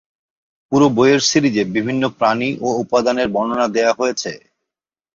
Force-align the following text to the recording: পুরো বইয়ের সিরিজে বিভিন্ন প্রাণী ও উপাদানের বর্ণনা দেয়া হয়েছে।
পুরো 0.71 0.87
বইয়ের 0.97 1.21
সিরিজে 1.29 1.63
বিভিন্ন 1.75 2.03
প্রাণী 2.19 2.49
ও 2.61 2.69
উপাদানের 2.83 3.27
বর্ণনা 3.35 3.67
দেয়া 3.75 3.93
হয়েছে। 3.99 4.31